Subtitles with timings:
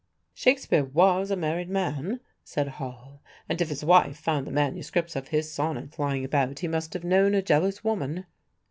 [0.33, 5.15] "Shakespeare was a married man," said Hall, "and if his wife found the MSS.
[5.15, 8.25] of his sonnets lying about he must have known a jealous woman."